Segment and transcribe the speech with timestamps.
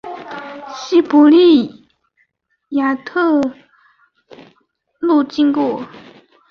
[0.75, 1.87] 西伯利
[2.69, 3.05] 亚铁
[4.97, 5.83] 路经过。